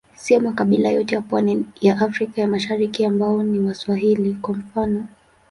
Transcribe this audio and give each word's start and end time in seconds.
Siyo 0.15 0.39
makabila 0.39 0.89
yote 0.89 1.15
ya 1.15 1.21
pwani 1.21 1.65
ya 1.81 1.99
Afrika 1.99 2.41
ya 2.41 2.47
Mashariki 2.47 3.05
ambao 3.05 3.43
ni 3.43 3.59
Waswahili, 3.59 4.33
kwa 4.33 4.53
mfano. 4.53 5.07